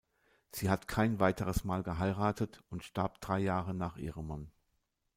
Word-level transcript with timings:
Sie 0.51 0.67
hat 0.71 0.87
kein 0.87 1.19
weiteres 1.19 1.63
Mal 1.63 1.83
geheiratet 1.83 2.63
und 2.71 2.83
starb 2.83 3.21
drei 3.21 3.37
Jahre 3.37 3.75
nach 3.75 3.97
ihrem 3.97 4.25
Mann. 4.25 4.51